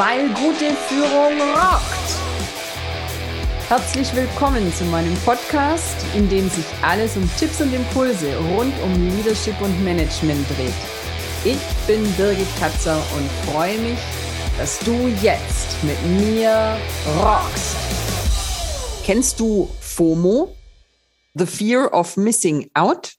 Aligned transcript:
weil 0.00 0.28
gute 0.30 0.74
Führung 0.88 1.38
rockt. 1.52 2.10
Herzlich 3.68 4.14
willkommen 4.14 4.72
zu 4.72 4.86
meinem 4.86 5.14
Podcast, 5.26 5.94
in 6.16 6.26
dem 6.26 6.48
sich 6.48 6.64
alles 6.80 7.18
um 7.18 7.30
Tipps 7.38 7.60
und 7.60 7.70
Impulse 7.74 8.34
rund 8.56 8.72
um 8.82 9.08
Leadership 9.10 9.60
und 9.60 9.84
Management 9.84 10.48
dreht. 10.48 10.72
Ich 11.44 11.58
bin 11.86 12.02
Birgit 12.14 12.46
Katzer 12.58 12.96
und 13.14 13.30
freue 13.52 13.78
mich, 13.80 13.98
dass 14.56 14.78
du 14.78 14.92
jetzt 15.20 15.76
mit 15.84 16.02
mir 16.18 16.78
rockst. 17.18 17.76
Kennst 19.04 19.38
du 19.38 19.68
FOMO? 19.80 20.56
The 21.34 21.44
Fear 21.44 21.92
of 21.92 22.16
Missing 22.16 22.70
Out? 22.72 23.16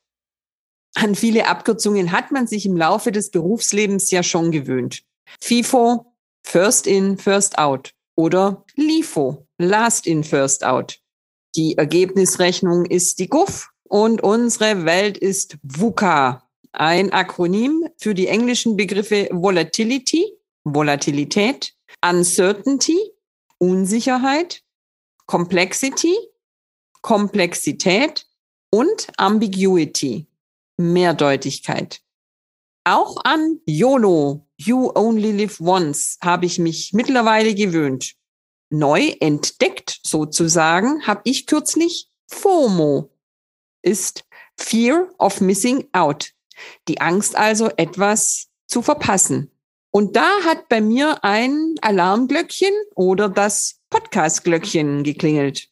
An 0.96 1.14
viele 1.14 1.48
Abkürzungen 1.48 2.12
hat 2.12 2.32
man 2.32 2.48
sich 2.48 2.66
im 2.66 2.76
Laufe 2.76 3.12
des 3.12 3.30
Berufslebens 3.30 4.10
ja 4.10 4.24
schon 4.24 4.50
gewöhnt. 4.50 5.04
FIFO, 5.40 6.11
First 6.44 6.88
in, 6.88 7.18
First 7.18 7.58
out 7.58 7.94
oder 8.16 8.66
LIFO, 8.76 9.48
Last 9.58 10.08
in, 10.08 10.24
First 10.24 10.64
out. 10.64 11.00
Die 11.56 11.78
Ergebnisrechnung 11.78 12.86
ist 12.86 13.20
die 13.20 13.28
GUF 13.28 13.70
und 13.84 14.24
unsere 14.24 14.86
Welt 14.86 15.18
ist 15.18 15.58
VUCA, 15.64 16.48
ein 16.72 17.12
Akronym 17.12 17.90
für 17.98 18.14
die 18.14 18.28
englischen 18.28 18.78
Begriffe 18.78 19.28
Volatility, 19.32 20.26
Volatilität, 20.64 21.74
Uncertainty, 22.04 22.98
Unsicherheit, 23.58 24.64
Complexity, 25.26 26.16
Komplexität 27.02 28.26
und 28.70 29.08
Ambiguity, 29.18 30.28
Mehrdeutigkeit. 30.78 32.02
Auch 32.84 33.18
an 33.24 33.60
YOLO, 33.66 34.48
You 34.64 34.92
Only 34.94 35.32
Live 35.32 35.60
Once, 35.60 36.20
habe 36.22 36.46
ich 36.46 36.60
mich 36.60 36.94
mittlerweile 36.94 37.56
gewöhnt. 37.56 38.14
Neu 38.70 39.16
entdeckt 39.20 40.00
sozusagen 40.04 41.08
habe 41.08 41.22
ich 41.24 41.48
kürzlich 41.48 42.12
FOMO, 42.28 43.10
ist 43.82 44.24
Fear 44.58 45.10
of 45.18 45.42
Missing 45.42 45.88
Out. 45.94 46.34
Die 46.88 47.02
Angst 47.02 47.36
also, 47.36 47.72
etwas 47.78 48.50
zu 48.68 48.84
verpassen. 48.84 49.50
Und 49.90 50.16
da 50.16 50.30
hat 50.46 50.70
bei 50.70 50.80
mir 50.80 51.24
ein 51.24 51.76
Alarmglöckchen 51.82 52.74
oder 52.94 53.30
das 53.30 53.80
Podcastglöckchen 53.90 55.04
geklingelt. 55.04 55.71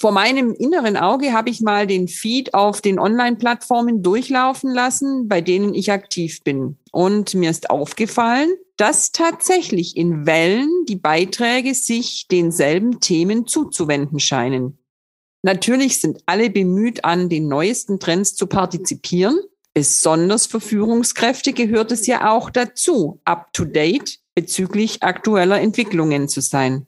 Vor 0.00 0.12
meinem 0.12 0.52
inneren 0.52 0.96
Auge 0.96 1.32
habe 1.32 1.50
ich 1.50 1.60
mal 1.60 1.88
den 1.88 2.06
Feed 2.06 2.54
auf 2.54 2.80
den 2.80 3.00
Online-Plattformen 3.00 4.00
durchlaufen 4.02 4.72
lassen, 4.72 5.26
bei 5.26 5.40
denen 5.40 5.74
ich 5.74 5.90
aktiv 5.90 6.42
bin. 6.44 6.76
Und 6.92 7.34
mir 7.34 7.50
ist 7.50 7.68
aufgefallen, 7.68 8.48
dass 8.76 9.10
tatsächlich 9.10 9.96
in 9.96 10.24
Wellen 10.24 10.70
die 10.88 10.96
Beiträge 10.96 11.74
sich 11.74 12.28
denselben 12.30 13.00
Themen 13.00 13.48
zuzuwenden 13.48 14.20
scheinen. 14.20 14.78
Natürlich 15.42 16.00
sind 16.00 16.20
alle 16.26 16.48
bemüht, 16.50 17.04
an 17.04 17.28
den 17.28 17.48
neuesten 17.48 17.98
Trends 17.98 18.36
zu 18.36 18.46
partizipieren. 18.46 19.40
Besonders 19.74 20.46
für 20.46 20.60
Führungskräfte 20.60 21.52
gehört 21.52 21.90
es 21.90 22.06
ja 22.06 22.30
auch 22.30 22.50
dazu, 22.50 23.20
up-to-date 23.24 24.20
bezüglich 24.36 25.02
aktueller 25.02 25.60
Entwicklungen 25.60 26.28
zu 26.28 26.40
sein. 26.40 26.87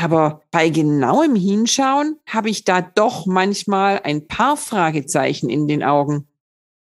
Aber 0.00 0.42
bei 0.52 0.68
genauem 0.68 1.34
Hinschauen 1.34 2.20
habe 2.24 2.50
ich 2.50 2.62
da 2.62 2.82
doch 2.82 3.26
manchmal 3.26 4.00
ein 4.04 4.28
paar 4.28 4.56
Fragezeichen 4.56 5.50
in 5.50 5.66
den 5.66 5.82
Augen. 5.82 6.28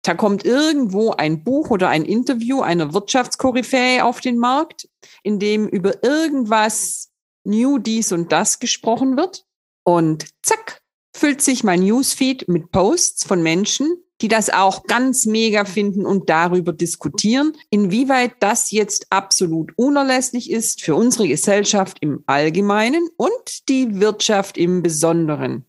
Da 0.03 0.13
kommt 0.13 0.45
irgendwo 0.45 1.13
ein 1.13 1.43
Buch 1.43 1.71
oder 1.71 1.89
ein 1.89 2.05
Interview 2.05 2.61
einer 2.61 2.93
Wirtschaftskoryphäe 2.93 4.05
auf 4.05 4.21
den 4.21 4.37
Markt, 4.37 4.87
in 5.23 5.39
dem 5.39 5.67
über 5.67 6.03
irgendwas 6.03 7.09
New 7.43 7.79
dies 7.79 8.11
und 8.11 8.31
das 8.31 8.59
gesprochen 8.59 9.17
wird. 9.17 9.43
Und 9.83 10.27
zack, 10.43 10.83
füllt 11.11 11.41
sich 11.41 11.63
mein 11.63 11.79
Newsfeed 11.79 12.47
mit 12.47 12.69
Posts 12.71 13.23
von 13.23 13.41
Menschen, 13.41 13.87
die 14.21 14.27
das 14.27 14.49
auch 14.49 14.83
ganz 14.83 15.25
mega 15.25 15.65
finden 15.65 16.05
und 16.05 16.29
darüber 16.29 16.73
diskutieren, 16.73 17.53
inwieweit 17.69 18.33
das 18.39 18.71
jetzt 18.71 19.07
absolut 19.11 19.71
unerlässlich 19.77 20.51
ist 20.51 20.81
für 20.81 20.95
unsere 20.95 21.27
Gesellschaft 21.27 21.97
im 22.01 22.23
Allgemeinen 22.25 23.09
und 23.17 23.69
die 23.69 23.99
Wirtschaft 23.99 24.57
im 24.57 24.83
Besonderen. 24.83 25.65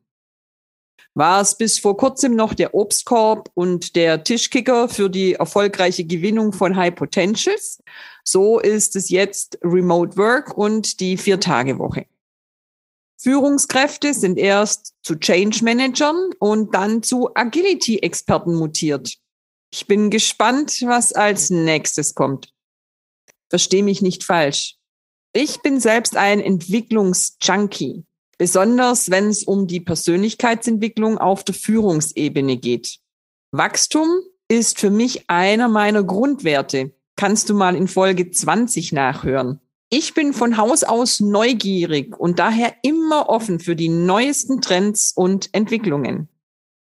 War 1.14 1.40
es 1.40 1.56
bis 1.56 1.78
vor 1.78 1.96
kurzem 1.96 2.36
noch 2.36 2.54
der 2.54 2.74
Obstkorb 2.74 3.50
und 3.54 3.96
der 3.96 4.22
Tischkicker 4.22 4.88
für 4.88 5.10
die 5.10 5.34
erfolgreiche 5.34 6.04
Gewinnung 6.04 6.52
von 6.52 6.76
High 6.76 6.94
Potentials, 6.94 7.82
so 8.22 8.60
ist 8.60 8.94
es 8.94 9.10
jetzt 9.10 9.58
Remote 9.62 10.16
Work 10.16 10.56
und 10.56 11.00
die 11.00 11.16
Vier-Tage-Woche. 11.16 12.06
Führungskräfte 13.22 14.14
sind 14.14 14.38
erst 14.38 14.94
zu 15.02 15.14
Change 15.14 15.62
Managern 15.62 16.30
und 16.38 16.74
dann 16.74 17.02
zu 17.02 17.34
Agility 17.34 17.98
Experten 17.98 18.54
mutiert. 18.54 19.18
Ich 19.70 19.86
bin 19.86 20.08
gespannt, 20.08 20.80
was 20.86 21.12
als 21.12 21.50
nächstes 21.50 22.14
kommt. 22.14 22.54
Versteh 23.50 23.82
mich 23.82 24.00
nicht 24.00 24.24
falsch. 24.24 24.76
Ich 25.34 25.60
bin 25.60 25.80
selbst 25.80 26.16
ein 26.16 26.40
Entwicklungsjunkie, 26.40 28.04
besonders 28.38 29.10
wenn 29.10 29.28
es 29.28 29.44
um 29.44 29.66
die 29.66 29.80
Persönlichkeitsentwicklung 29.80 31.18
auf 31.18 31.44
der 31.44 31.54
Führungsebene 31.54 32.56
geht. 32.56 33.00
Wachstum 33.52 34.08
ist 34.48 34.80
für 34.80 34.90
mich 34.90 35.28
einer 35.28 35.68
meiner 35.68 36.02
Grundwerte. 36.02 36.94
Kannst 37.16 37.50
du 37.50 37.54
mal 37.54 37.76
in 37.76 37.86
Folge 37.86 38.30
20 38.30 38.92
nachhören. 38.92 39.60
Ich 39.92 40.14
bin 40.14 40.32
von 40.32 40.56
Haus 40.56 40.84
aus 40.84 41.18
neugierig 41.18 42.16
und 42.16 42.38
daher 42.38 42.74
immer 42.82 43.28
offen 43.28 43.58
für 43.58 43.74
die 43.74 43.88
neuesten 43.88 44.60
Trends 44.60 45.12
und 45.12 45.48
Entwicklungen. 45.52 46.28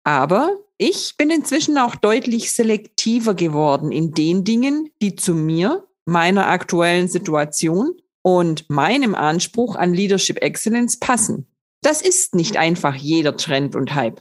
Aber 0.04 0.58
ich 0.76 1.14
bin 1.16 1.30
inzwischen 1.30 1.78
auch 1.78 1.94
deutlich 1.94 2.52
selektiver 2.52 3.32
geworden 3.32 3.90
in 3.90 4.12
den 4.12 4.44
Dingen, 4.44 4.90
die 5.00 5.14
zu 5.14 5.34
mir, 5.34 5.86
meiner 6.04 6.48
aktuellen 6.48 7.08
Situation 7.08 7.94
und 8.20 8.68
meinem 8.68 9.14
Anspruch 9.14 9.76
an 9.76 9.94
Leadership 9.94 10.42
Excellence 10.42 10.98
passen. 10.98 11.46
Das 11.82 12.02
ist 12.02 12.34
nicht 12.34 12.58
einfach 12.58 12.94
jeder 12.94 13.36
Trend 13.36 13.76
und 13.76 13.94
Hype. 13.94 14.20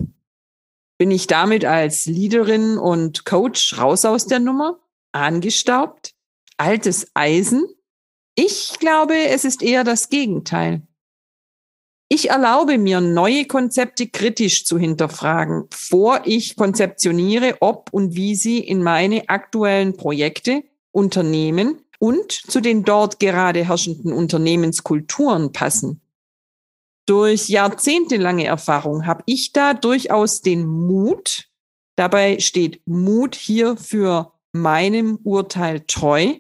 Bin 0.98 1.12
ich 1.12 1.28
damit 1.28 1.66
als 1.66 2.06
Leaderin 2.06 2.78
und 2.78 3.26
Coach 3.26 3.78
raus 3.78 4.06
aus 4.06 4.26
der 4.26 4.40
Nummer? 4.40 4.80
Angestaubt? 5.12 6.14
Altes 6.58 7.08
Eisen? 7.14 7.66
Ich 8.42 8.80
glaube, 8.80 9.18
es 9.28 9.44
ist 9.44 9.62
eher 9.62 9.84
das 9.84 10.08
Gegenteil. 10.08 10.82
Ich 12.08 12.30
erlaube 12.30 12.78
mir, 12.78 13.02
neue 13.02 13.44
Konzepte 13.44 14.08
kritisch 14.08 14.64
zu 14.64 14.80
hinterfragen, 14.80 15.68
bevor 15.70 16.22
ich 16.24 16.56
konzeptioniere, 16.56 17.58
ob 17.60 17.90
und 17.92 18.16
wie 18.16 18.36
sie 18.36 18.60
in 18.60 18.82
meine 18.82 19.28
aktuellen 19.28 19.98
Projekte, 19.98 20.64
Unternehmen 20.92 21.82
und 22.00 22.32
zu 22.32 22.62
den 22.62 22.86
dort 22.86 23.20
gerade 23.20 23.66
herrschenden 23.66 24.14
Unternehmenskulturen 24.14 25.52
passen. 25.52 26.00
Durch 27.06 27.50
jahrzehntelange 27.50 28.46
Erfahrung 28.46 29.06
habe 29.06 29.24
ich 29.26 29.52
da 29.52 29.74
durchaus 29.74 30.40
den 30.42 30.66
Mut, 30.66 31.50
dabei 31.98 32.40
steht 32.40 32.88
Mut 32.88 33.36
hier 33.36 33.76
für 33.76 34.32
meinem 34.54 35.20
Urteil 35.26 35.82
treu, 35.82 36.36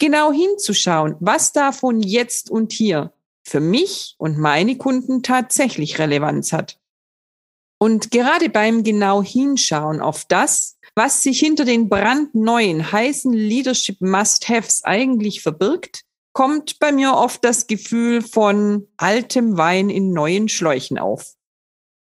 genau 0.00 0.32
hinzuschauen, 0.32 1.14
was 1.20 1.52
davon 1.52 2.00
jetzt 2.00 2.50
und 2.50 2.72
hier 2.72 3.12
für 3.42 3.60
mich 3.60 4.16
und 4.18 4.38
meine 4.38 4.76
Kunden 4.76 5.22
tatsächlich 5.22 5.98
Relevanz 5.98 6.52
hat. 6.52 6.78
Und 7.78 8.10
gerade 8.10 8.50
beim 8.50 8.84
genau 8.84 9.22
hinschauen 9.22 10.00
auf 10.00 10.24
das, 10.26 10.76
was 10.94 11.22
sich 11.22 11.38
hinter 11.40 11.64
den 11.64 11.88
brandneuen, 11.88 12.92
heißen 12.92 13.32
Leadership 13.32 14.00
Must-Haves 14.00 14.84
eigentlich 14.84 15.40
verbirgt, 15.40 16.02
kommt 16.32 16.78
bei 16.78 16.92
mir 16.92 17.14
oft 17.14 17.44
das 17.44 17.66
Gefühl 17.66 18.22
von 18.22 18.86
altem 18.96 19.56
Wein 19.56 19.88
in 19.88 20.12
neuen 20.12 20.48
Schläuchen 20.48 20.98
auf. 20.98 21.36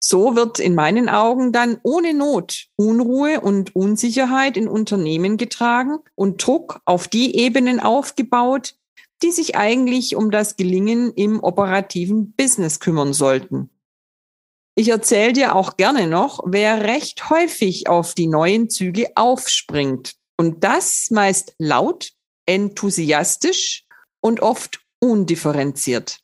So 0.02 0.34
wird 0.34 0.58
in 0.58 0.74
meinen 0.74 1.10
Augen 1.10 1.52
dann 1.52 1.78
ohne 1.82 2.14
Not 2.14 2.68
Unruhe 2.76 3.40
und 3.40 3.76
Unsicherheit 3.76 4.56
in 4.56 4.66
Unternehmen 4.66 5.36
getragen 5.36 5.98
und 6.14 6.44
Druck 6.44 6.80
auf 6.86 7.06
die 7.06 7.36
Ebenen 7.36 7.80
aufgebaut, 7.80 8.76
die 9.22 9.30
sich 9.30 9.56
eigentlich 9.56 10.16
um 10.16 10.30
das 10.30 10.56
Gelingen 10.56 11.12
im 11.12 11.42
operativen 11.42 12.32
Business 12.32 12.80
kümmern 12.80 13.12
sollten. 13.12 13.68
Ich 14.74 14.88
erzähle 14.88 15.34
dir 15.34 15.54
auch 15.54 15.76
gerne 15.76 16.06
noch, 16.06 16.40
wer 16.46 16.82
recht 16.82 17.28
häufig 17.28 17.88
auf 17.88 18.14
die 18.14 18.28
neuen 18.28 18.70
Züge 18.70 19.08
aufspringt. 19.14 20.14
Und 20.38 20.64
das 20.64 21.08
meist 21.10 21.54
laut, 21.58 22.12
enthusiastisch 22.46 23.84
und 24.20 24.40
oft 24.40 24.80
undifferenziert. 24.98 26.20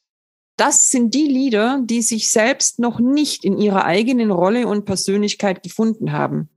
Das 0.57 0.91
sind 0.91 1.15
die 1.15 1.27
Lieder, 1.27 1.81
die 1.85 2.01
sich 2.01 2.29
selbst 2.29 2.79
noch 2.79 2.99
nicht 2.99 3.45
in 3.45 3.59
ihrer 3.59 3.85
eigenen 3.85 4.31
Rolle 4.31 4.67
und 4.67 4.87
Persönlichkeit 4.87 5.63
gefunden 5.63 6.13
haben. 6.13 6.49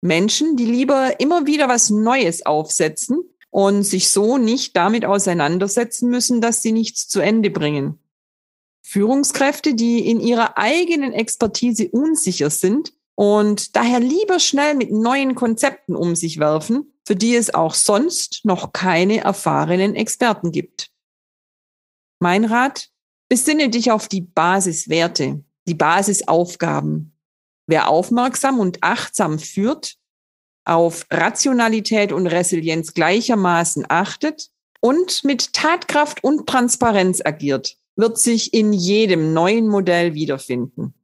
Menschen, 0.00 0.56
die 0.56 0.64
lieber 0.64 1.20
immer 1.20 1.46
wieder 1.46 1.68
was 1.68 1.90
Neues 1.90 2.46
aufsetzen 2.46 3.20
und 3.50 3.82
sich 3.82 4.10
so 4.10 4.38
nicht 4.38 4.76
damit 4.76 5.04
auseinandersetzen 5.04 6.08
müssen, 6.08 6.40
dass 6.40 6.62
sie 6.62 6.72
nichts 6.72 7.08
zu 7.08 7.20
Ende 7.20 7.50
bringen. 7.50 7.98
Führungskräfte, 8.82 9.74
die 9.74 10.08
in 10.08 10.20
ihrer 10.20 10.56
eigenen 10.56 11.12
Expertise 11.12 11.88
unsicher 11.90 12.48
sind 12.48 12.94
und 13.14 13.76
daher 13.76 14.00
lieber 14.00 14.38
schnell 14.38 14.74
mit 14.74 14.90
neuen 14.90 15.34
Konzepten 15.34 15.94
um 15.96 16.14
sich 16.14 16.38
werfen, 16.38 16.94
für 17.04 17.16
die 17.16 17.34
es 17.34 17.52
auch 17.52 17.74
sonst 17.74 18.44
noch 18.44 18.72
keine 18.72 19.18
erfahrenen 19.18 19.94
Experten 19.94 20.52
gibt. 20.52 20.90
Mein 22.20 22.44
Rat, 22.44 22.90
besinne 23.28 23.68
dich 23.68 23.90
auf 23.90 24.08
die 24.08 24.22
Basiswerte, 24.22 25.44
die 25.66 25.74
Basisaufgaben. 25.74 27.14
Wer 27.66 27.88
aufmerksam 27.88 28.58
und 28.58 28.78
achtsam 28.82 29.38
führt, 29.38 29.96
auf 30.64 31.06
Rationalität 31.10 32.12
und 32.12 32.26
Resilienz 32.26 32.94
gleichermaßen 32.94 33.86
achtet 33.88 34.50
und 34.80 35.24
mit 35.24 35.52
Tatkraft 35.52 36.22
und 36.22 36.46
Transparenz 36.46 37.20
agiert, 37.24 37.76
wird 37.96 38.18
sich 38.18 38.54
in 38.54 38.72
jedem 38.72 39.32
neuen 39.32 39.66
Modell 39.66 40.14
wiederfinden. 40.14 40.94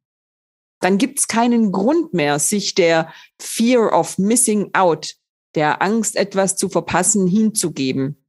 Dann 0.81 0.99
gibt's 0.99 1.29
keinen 1.29 1.73
Grund 1.73 2.13
mehr, 2.13 2.39
sich 2.39 2.75
der 2.75 3.13
Fear 3.41 3.99
of 3.99 4.19
Missing 4.19 4.71
Out, 4.75 5.17
der 5.55 5.83
Angst, 5.83 6.17
etwas 6.17 6.57
zu 6.57 6.69
verpassen, 6.69 7.27
hinzugeben. 7.27 8.23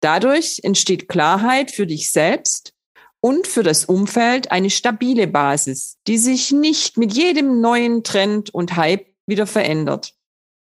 Dadurch 0.00 0.60
entsteht 0.62 1.08
Klarheit 1.08 1.70
für 1.70 1.86
dich 1.86 2.10
selbst 2.10 2.74
und 3.20 3.46
für 3.46 3.62
das 3.62 3.84
Umfeld 3.84 4.50
eine 4.50 4.70
stabile 4.70 5.26
Basis, 5.26 5.98
die 6.06 6.18
sich 6.18 6.52
nicht 6.52 6.96
mit 6.96 7.12
jedem 7.12 7.60
neuen 7.60 8.04
Trend 8.04 8.54
und 8.54 8.76
Hype 8.76 9.06
wieder 9.26 9.46
verändert. 9.46 10.14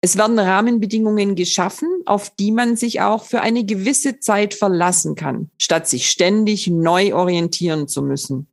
Es 0.02 0.18
werden 0.18 0.38
Rahmenbedingungen 0.38 1.36
geschaffen, 1.36 1.88
auf 2.06 2.30
die 2.36 2.52
man 2.52 2.76
sich 2.76 3.02
auch 3.02 3.24
für 3.24 3.42
eine 3.42 3.64
gewisse 3.66 4.20
Zeit 4.20 4.54
verlassen 4.54 5.16
kann, 5.16 5.50
statt 5.58 5.88
sich 5.88 6.10
ständig 6.10 6.68
neu 6.68 7.16
orientieren 7.16 7.88
zu 7.88 8.02
müssen. 8.02 8.48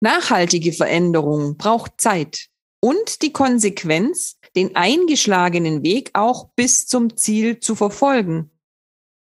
Nachhaltige 0.00 0.72
Veränderung 0.72 1.56
braucht 1.56 2.00
Zeit 2.00 2.48
und 2.80 3.22
die 3.22 3.32
Konsequenz, 3.32 4.36
den 4.54 4.76
eingeschlagenen 4.76 5.82
Weg 5.82 6.10
auch 6.12 6.50
bis 6.54 6.86
zum 6.86 7.16
Ziel 7.16 7.60
zu 7.60 7.74
verfolgen 7.74 8.51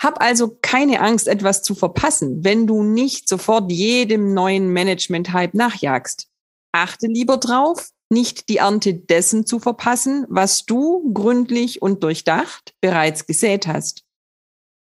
hab 0.01 0.21
also 0.23 0.57
keine 0.63 1.01
Angst, 1.01 1.27
etwas 1.27 1.63
zu 1.63 1.75
verpassen, 1.75 2.45
wenn 2.45 2.67
du 2.67 2.83
nicht 2.83 3.29
sofort 3.29 3.71
jedem 3.73 4.33
neuen 4.33 4.73
Management-Hype 4.73 5.55
nachjagst. 5.55 6.29
Achte 6.73 7.07
lieber 7.07 7.39
drauf, 7.39 7.91
nicht 8.11 8.49
die 8.49 8.59
Ernte 8.59 8.95
dessen 8.95 9.45
zu 9.45 9.59
verpassen, 9.59 10.25
was 10.29 10.65
du 10.65 11.13
gründlich 11.13 11.83
und 11.83 12.03
durchdacht 12.03 12.75
bereits 12.81 13.27
gesät 13.27 13.67
hast. 13.67 14.05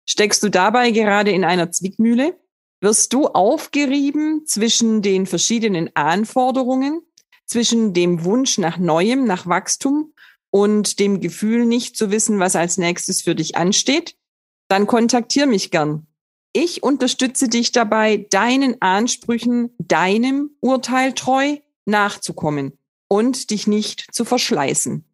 Steckst 0.09 0.43
du 0.43 0.49
dabei 0.49 0.91
gerade 0.91 1.31
in 1.31 1.45
einer 1.45 1.71
Zwickmühle? 1.71 2.39
Wirst 2.81 3.13
du 3.13 3.27
aufgerieben 3.27 4.47
zwischen 4.47 5.03
den 5.03 5.27
verschiedenen 5.27 5.95
Anforderungen, 5.95 7.03
zwischen 7.47 7.95
dem 7.95 8.25
Wunsch 8.25 8.59
nach 8.59 8.79
Neuem, 8.79 9.25
nach 9.25 9.47
Wachstum 9.47 10.15
und 10.51 10.99
dem 10.99 11.21
Gefühl, 11.21 11.67
nicht 11.67 11.97
zu 11.97 12.11
wissen, 12.11 12.39
was 12.39 12.57
als 12.57 12.79
nächstes 12.79 13.23
für 13.23 13.35
dich 13.35 13.57
ansteht? 13.57 14.17
Dann 14.71 14.87
kontaktier 14.87 15.47
mich 15.47 15.71
gern. 15.71 16.07
Ich 16.53 16.83
unterstütze 16.83 17.49
dich 17.49 17.73
dabei, 17.73 18.27
deinen 18.31 18.81
Ansprüchen, 18.81 19.75
deinem 19.79 20.51
Urteil 20.61 21.13
treu 21.13 21.59
nachzukommen 21.87 22.79
und 23.09 23.51
dich 23.51 23.67
nicht 23.67 24.07
zu 24.13 24.25
verschleißen. 24.25 25.05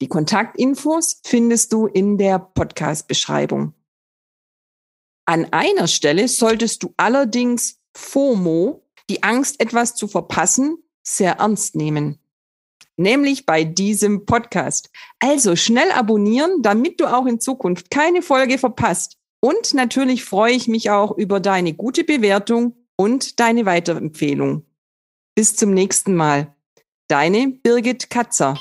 Die 0.00 0.08
Kontaktinfos 0.08 1.20
findest 1.24 1.72
du 1.72 1.86
in 1.86 2.18
der 2.18 2.38
Podcast-Beschreibung. 2.38 3.74
An 5.26 5.52
einer 5.52 5.88
Stelle 5.88 6.28
solltest 6.28 6.82
du 6.82 6.94
allerdings 6.96 7.78
FOMO, 7.94 8.82
die 9.10 9.22
Angst, 9.22 9.60
etwas 9.60 9.94
zu 9.94 10.08
verpassen, 10.08 10.78
sehr 11.02 11.34
ernst 11.38 11.76
nehmen 11.76 12.18
nämlich 12.96 13.46
bei 13.46 13.64
diesem 13.64 14.26
Podcast. 14.26 14.90
Also 15.18 15.56
schnell 15.56 15.90
abonnieren, 15.92 16.62
damit 16.62 17.00
du 17.00 17.06
auch 17.06 17.26
in 17.26 17.40
Zukunft 17.40 17.90
keine 17.90 18.22
Folge 18.22 18.58
verpasst. 18.58 19.16
Und 19.40 19.74
natürlich 19.74 20.24
freue 20.24 20.52
ich 20.52 20.68
mich 20.68 20.90
auch 20.90 21.16
über 21.16 21.40
deine 21.40 21.74
gute 21.74 22.04
Bewertung 22.04 22.74
und 22.96 23.38
deine 23.38 23.66
Weiterempfehlung. 23.66 24.64
Bis 25.34 25.54
zum 25.54 25.72
nächsten 25.72 26.14
Mal. 26.14 26.54
Deine 27.08 27.48
Birgit 27.62 28.10
Katzer. 28.10 28.56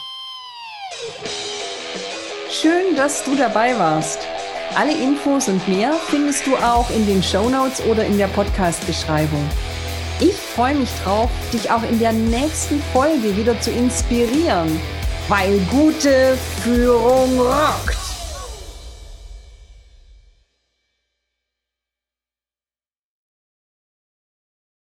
Schön, 2.51 2.95
dass 2.95 3.23
du 3.23 3.35
dabei 3.35 3.77
warst. 3.79 4.19
Alle 4.75 4.91
Infos 4.91 5.47
und 5.47 5.67
mehr 5.67 5.93
findest 5.93 6.45
du 6.45 6.55
auch 6.57 6.89
in 6.89 7.05
den 7.07 7.23
Show 7.23 7.49
Notes 7.49 7.81
oder 7.85 8.05
in 8.05 8.17
der 8.17 8.27
Podcast-Beschreibung. 8.27 9.49
Ich 10.21 10.35
freue 10.35 10.75
mich 10.75 10.89
drauf, 11.03 11.29
dich 11.51 11.69
auch 11.69 11.83
in 11.83 11.99
der 11.99 12.13
nächsten 12.13 12.81
Folge 12.93 13.35
wieder 13.35 13.59
zu 13.59 13.69
inspirieren, 13.71 14.79
weil 15.27 15.59
gute 15.69 16.37
Führung 16.63 17.37
rockt. 17.39 18.04